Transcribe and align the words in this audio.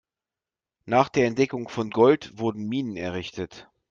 Nach 0.85 1.09
der 1.09 1.27
Entdeckung 1.27 1.69
von 1.69 1.91
Gold 1.91 2.35
wurden 2.39 2.67
Minen 2.67 2.95
errichtet. 2.97 3.69